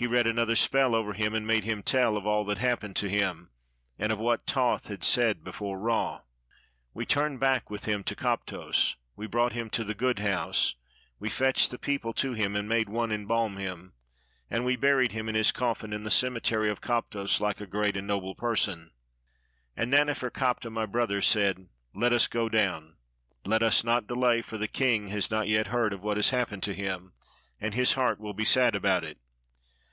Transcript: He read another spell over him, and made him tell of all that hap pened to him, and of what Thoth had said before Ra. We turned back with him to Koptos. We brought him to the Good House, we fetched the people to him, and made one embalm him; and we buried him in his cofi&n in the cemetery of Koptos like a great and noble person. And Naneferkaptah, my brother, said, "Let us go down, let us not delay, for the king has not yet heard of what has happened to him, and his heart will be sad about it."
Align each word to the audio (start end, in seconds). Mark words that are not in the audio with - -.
He 0.00 0.06
read 0.06 0.28
another 0.28 0.54
spell 0.54 0.94
over 0.94 1.12
him, 1.12 1.34
and 1.34 1.44
made 1.44 1.64
him 1.64 1.82
tell 1.82 2.16
of 2.16 2.24
all 2.24 2.44
that 2.44 2.58
hap 2.58 2.82
pened 2.82 2.94
to 2.94 3.08
him, 3.08 3.50
and 3.98 4.12
of 4.12 4.18
what 4.20 4.46
Thoth 4.46 4.86
had 4.86 5.02
said 5.02 5.42
before 5.42 5.76
Ra. 5.76 6.20
We 6.94 7.04
turned 7.04 7.40
back 7.40 7.68
with 7.68 7.84
him 7.84 8.04
to 8.04 8.14
Koptos. 8.14 8.94
We 9.16 9.26
brought 9.26 9.54
him 9.54 9.68
to 9.70 9.82
the 9.82 9.96
Good 9.96 10.20
House, 10.20 10.76
we 11.18 11.28
fetched 11.28 11.72
the 11.72 11.80
people 11.80 12.12
to 12.12 12.34
him, 12.34 12.54
and 12.54 12.68
made 12.68 12.88
one 12.88 13.10
embalm 13.10 13.56
him; 13.56 13.92
and 14.48 14.64
we 14.64 14.76
buried 14.76 15.10
him 15.10 15.28
in 15.28 15.34
his 15.34 15.50
cofi&n 15.50 15.92
in 15.92 16.04
the 16.04 16.12
cemetery 16.12 16.70
of 16.70 16.80
Koptos 16.80 17.40
like 17.40 17.60
a 17.60 17.66
great 17.66 17.96
and 17.96 18.06
noble 18.06 18.36
person. 18.36 18.92
And 19.76 19.90
Naneferkaptah, 19.92 20.70
my 20.70 20.86
brother, 20.86 21.20
said, 21.20 21.68
"Let 21.92 22.12
us 22.12 22.28
go 22.28 22.48
down, 22.48 22.98
let 23.44 23.64
us 23.64 23.82
not 23.82 24.06
delay, 24.06 24.42
for 24.42 24.58
the 24.58 24.68
king 24.68 25.08
has 25.08 25.28
not 25.28 25.48
yet 25.48 25.66
heard 25.66 25.92
of 25.92 26.04
what 26.04 26.18
has 26.18 26.30
happened 26.30 26.62
to 26.62 26.72
him, 26.72 27.14
and 27.60 27.74
his 27.74 27.94
heart 27.94 28.20
will 28.20 28.32
be 28.34 28.44
sad 28.44 28.76
about 28.76 29.02
it." 29.02 29.18